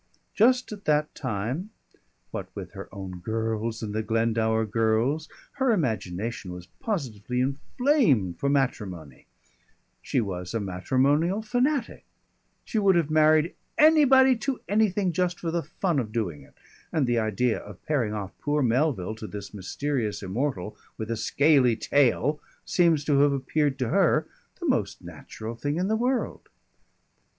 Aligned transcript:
Just 0.33 0.71
at 0.71 0.85
that 0.85 1.13
time, 1.13 1.69
what 2.31 2.49
with 2.55 2.71
her 2.71 2.89
own 2.91 3.19
girls 3.19 3.83
and 3.83 3.93
the 3.93 4.01
Glendower 4.01 4.65
girls, 4.65 5.29
her 5.61 5.69
imagination 5.71 6.51
was 6.51 6.65
positively 6.79 7.39
inflamed 7.39 8.39
for 8.39 8.49
matrimony; 8.49 9.27
she 10.01 10.19
was 10.19 10.55
a 10.55 10.59
matrimonial 10.59 11.43
fanatic; 11.43 12.03
she 12.65 12.79
would 12.79 12.95
have 12.95 13.11
married 13.11 13.53
anybody 13.77 14.35
to 14.37 14.59
anything 14.67 15.11
just 15.11 15.39
for 15.39 15.51
the 15.51 15.61
fun 15.61 15.99
of 15.99 16.11
doing 16.11 16.41
it, 16.41 16.55
and 16.91 17.05
the 17.05 17.19
idea 17.19 17.59
of 17.59 17.85
pairing 17.85 18.11
off 18.15 18.35
poor 18.39 18.63
Melville 18.63 19.13
to 19.13 19.27
this 19.27 19.53
mysterious 19.53 20.23
immortal 20.23 20.75
with 20.97 21.11
a 21.11 21.15
scaly 21.15 21.75
tail 21.75 22.39
seems 22.65 23.05
to 23.05 23.19
have 23.19 23.33
appeared 23.33 23.77
to 23.77 23.89
her 23.89 24.27
the 24.59 24.65
most 24.67 25.03
natural 25.03 25.53
thing 25.55 25.77
in 25.77 25.89
the 25.89 25.95
world. 25.95 26.49